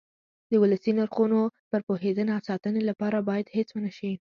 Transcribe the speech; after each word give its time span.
د 0.51 0.53
ولسي 0.61 0.91
نرخونو 0.97 1.41
پر 1.71 1.81
پوهېدنه 1.87 2.31
او 2.35 2.41
ساتنې 2.49 2.81
لپاره 2.89 3.17
باید 3.29 3.53
هڅې 3.55 3.73
وشي. 3.81 4.13